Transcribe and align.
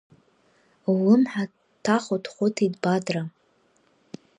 Ллымҳа 0.93 1.43
дҭахәыҭ-хәыҭит 1.51 2.73
Бадра. 2.81 3.21